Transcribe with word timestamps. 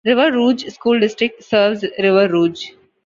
River 0.03 0.31
Rouge 0.31 0.65
School 0.69 0.99
District 0.99 1.43
serves 1.43 1.85
River 1.99 2.27
Rouge. 2.27 2.71